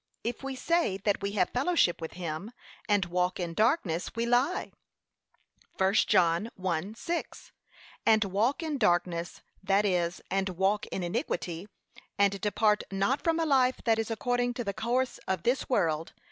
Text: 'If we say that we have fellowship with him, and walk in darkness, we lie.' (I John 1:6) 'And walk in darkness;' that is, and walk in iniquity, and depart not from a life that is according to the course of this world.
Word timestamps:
'If 0.23 0.41
we 0.41 0.55
say 0.55 0.97
that 0.97 1.21
we 1.21 1.33
have 1.33 1.51
fellowship 1.51 2.01
with 2.01 2.13
him, 2.13 2.53
and 2.89 3.05
walk 3.05 3.39
in 3.39 3.53
darkness, 3.53 4.15
we 4.15 4.25
lie.' 4.25 4.71
(I 5.79 5.91
John 5.91 6.49
1:6) 6.59 7.51
'And 8.03 8.23
walk 8.25 8.63
in 8.63 8.79
darkness;' 8.79 9.41
that 9.61 9.85
is, 9.85 10.19
and 10.31 10.49
walk 10.57 10.87
in 10.87 11.03
iniquity, 11.03 11.67
and 12.17 12.41
depart 12.41 12.81
not 12.91 13.23
from 13.23 13.39
a 13.39 13.45
life 13.45 13.79
that 13.85 13.99
is 13.99 14.09
according 14.09 14.55
to 14.55 14.63
the 14.63 14.73
course 14.73 15.19
of 15.27 15.43
this 15.43 15.69
world. 15.69 16.13